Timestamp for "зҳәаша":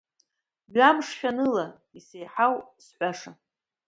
2.83-3.31